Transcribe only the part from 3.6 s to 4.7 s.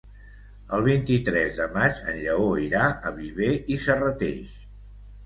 i Serrateix.